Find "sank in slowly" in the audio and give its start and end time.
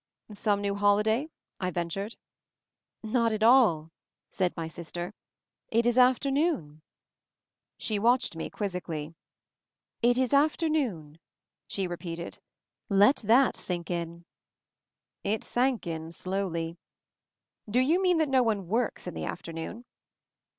15.43-16.77